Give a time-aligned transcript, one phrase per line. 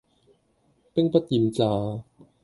[0.95, 2.01] 兵不厭詐